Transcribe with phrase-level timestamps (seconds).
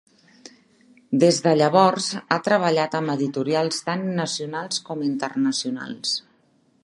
[1.23, 6.17] Des de llavors, ha treballat amb editorials tant nacionals com internacionals.